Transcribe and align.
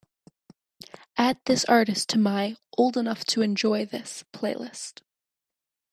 add 1.15 1.37
this 1.45 1.63
artist 1.65 2.09
to 2.09 2.17
my 2.17 2.57
Old 2.75 2.97
Enough 2.97 3.23
To 3.25 3.43
Enjoy 3.43 3.85
This 3.85 4.23
playlist 4.33 5.01